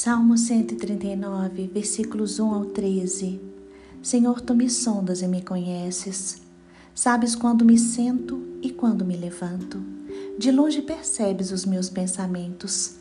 [0.00, 3.40] Salmo 139, versículos 1 ao 13.
[4.00, 6.40] Senhor, tu me sondas e me conheces.
[6.94, 9.82] Sabes quando me sento e quando me levanto.
[10.38, 12.94] De longe percebes os meus pensamentos.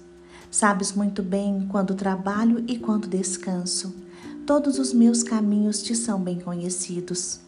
[0.49, 3.93] Sabes muito bem quando trabalho e quando descanso.
[4.43, 7.41] Todos os meus caminhos te são bem conhecidos.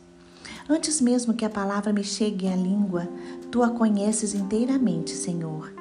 [0.70, 3.10] Antes mesmo que a palavra me chegue à língua,
[3.50, 5.74] tu a conheces inteiramente, Senhor.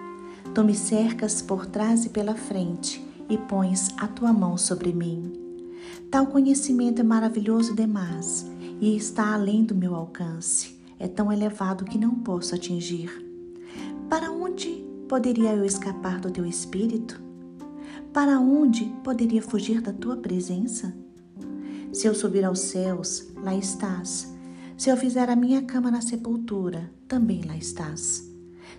[0.54, 5.32] Tu me cercas por trás e pela frente e pões a tua mão sobre mim.
[6.10, 8.46] Tal conhecimento é maravilhoso demais
[8.80, 10.78] e está além do meu alcance.
[10.98, 13.10] É tão elevado que não posso atingir.
[14.08, 17.20] Para onde poderia eu escapar do teu espírito?
[18.12, 20.96] Para onde poderia fugir da tua presença?
[21.92, 24.34] Se eu subir aos céus, lá estás.
[24.76, 28.28] Se eu fizer a minha cama na sepultura, também lá estás.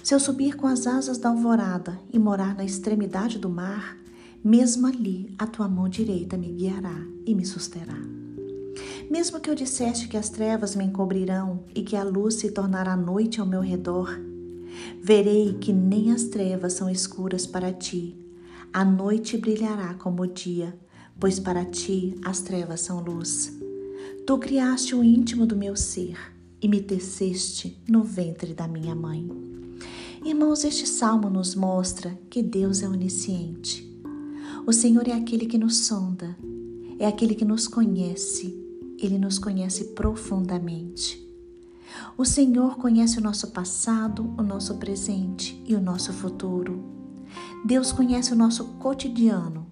[0.03, 3.97] Se eu subir com as asas da alvorada e morar na extremidade do mar,
[4.43, 7.97] mesmo ali a tua mão direita me guiará e me susterá.
[9.09, 12.95] Mesmo que eu disseste que as trevas me encobrirão e que a luz se tornará
[12.95, 14.17] noite ao meu redor,
[15.01, 18.15] verei que nem as trevas são escuras para ti.
[18.71, 20.77] A noite brilhará como o dia,
[21.19, 23.51] pois para ti as trevas são luz.
[24.25, 26.17] Tu criaste o íntimo do meu ser
[26.61, 29.27] e me teceste no ventre da minha mãe.
[30.23, 33.88] Irmãos, este salmo nos mostra que Deus é onisciente
[34.65, 36.37] o Senhor é aquele que nos sonda,
[36.99, 38.55] é aquele que nos conhece,
[38.97, 41.25] ele nos conhece profundamente.
[42.17, 46.83] O Senhor conhece o nosso passado, o nosso presente e o nosso futuro.
[47.65, 49.65] Deus conhece o nosso cotidiano,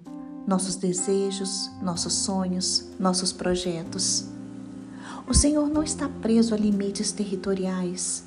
[0.48, 4.26] nossos desejos, nossos sonhos, nossos projetos.
[5.28, 8.24] O Senhor não está preso a limites territoriais,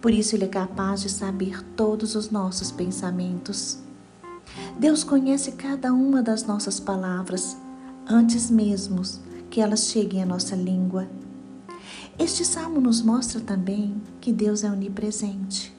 [0.00, 3.78] por isso Ele é capaz de saber todos os nossos pensamentos.
[4.82, 7.56] Deus conhece cada uma das nossas palavras
[8.04, 9.00] antes mesmo
[9.48, 11.06] que elas cheguem à nossa língua.
[12.18, 15.72] Este salmo nos mostra também que Deus é onipresente,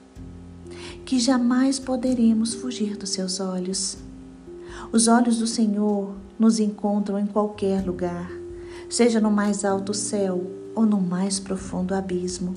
[1.04, 3.98] que jamais poderemos fugir dos seus olhos.
[4.94, 8.32] Os olhos do Senhor nos encontram em qualquer lugar,
[8.90, 12.54] seja no mais alto céu ou no mais profundo abismo.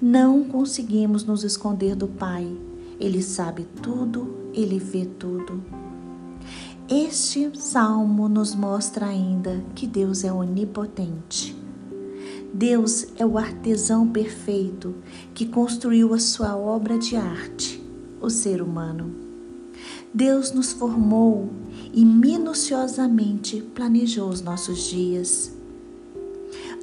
[0.00, 2.56] Não conseguimos nos esconder do Pai
[3.00, 5.62] ele sabe tudo, ele vê tudo.
[6.86, 11.56] Este salmo nos mostra ainda que Deus é onipotente.
[12.52, 14.94] Deus é o artesão perfeito
[15.32, 17.82] que construiu a sua obra de arte,
[18.20, 19.14] o ser humano.
[20.12, 21.48] Deus nos formou
[21.94, 25.52] e minuciosamente planejou os nossos dias.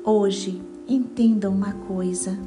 [0.04, 2.40] Hoje, entenda uma coisa: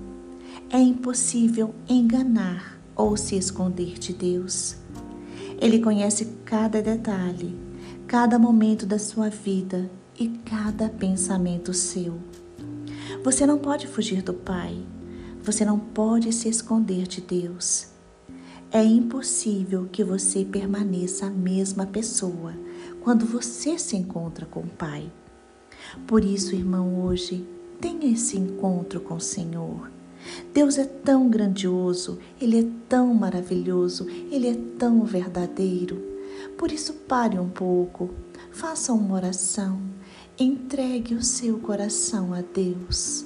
[0.70, 4.77] é impossível enganar ou se esconder de Deus.
[5.59, 7.56] Ele conhece cada detalhe,
[8.06, 12.19] cada momento da sua vida e cada pensamento seu.
[13.25, 14.78] Você não pode fugir do Pai,
[15.43, 17.88] você não pode se esconder de Deus.
[18.71, 22.55] É impossível que você permaneça a mesma pessoa
[23.03, 25.11] quando você se encontra com o Pai.
[26.06, 27.47] Por isso, irmão, hoje
[27.81, 30.00] tenha esse encontro com o Senhor.
[30.53, 36.00] Deus é tão grandioso, Ele é tão maravilhoso, Ele é tão verdadeiro.
[36.56, 38.10] Por isso, pare um pouco,
[38.50, 39.81] faça uma oração,
[40.38, 43.25] entregue o seu coração a Deus.